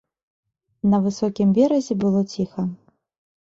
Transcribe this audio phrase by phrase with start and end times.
[0.93, 2.61] На высокім беразе было ціха.